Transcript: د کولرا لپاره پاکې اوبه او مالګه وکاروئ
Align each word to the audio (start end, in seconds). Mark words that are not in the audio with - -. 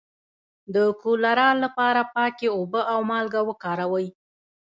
د 0.75 0.75
کولرا 1.01 1.49
لپاره 1.63 2.01
پاکې 2.15 2.47
اوبه 2.57 2.81
او 2.93 2.99
مالګه 3.09 3.41
وکاروئ 3.49 4.07